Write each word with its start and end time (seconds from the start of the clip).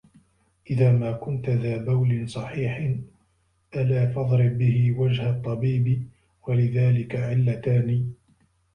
إذَا 0.69 0.91
مَا 0.91 1.11
كُنْتَ 1.11 1.49
ذَا 1.49 1.77
بَوْلٍ 1.77 2.29
صَحِيحٍ 2.29 2.95
أَلَا 3.75 4.05
فَاضْرِبْ 4.11 4.57
بِهِ 4.57 4.95
وَجْهَ 4.99 5.29
الطَّبِيبِ 5.29 6.07
وَلِذَلِكَ 6.47 7.15
عِلَّتَانِ 7.15 8.13